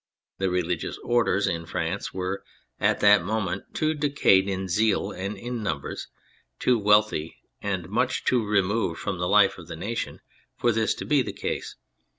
The 0.39 0.49
religious 0.49 0.97
orders 1.03 1.45
in 1.45 1.67
France 1.67 2.11
were 2.11 2.43
at 2.79 3.01
that 3.01 3.23
moment 3.23 3.65
too 3.75 3.93
decayed 3.93 4.49
in 4.49 4.67
zeal 4.67 5.11
and 5.11 5.37
in 5.37 5.61
numbers, 5.61 6.07
too 6.57 6.79
wealthy 6.79 7.37
and 7.61 7.87
much 7.87 8.23
too 8.23 8.43
removed 8.43 8.99
from 8.99 9.19
the 9.19 9.27
life 9.27 9.59
of 9.59 9.67
the 9.67 9.75
nation, 9.75 10.19
for 10.57 10.71
this 10.71 10.95
to 10.95 11.05
be 11.05 11.21
the 11.21 11.33
case. 11.33 11.75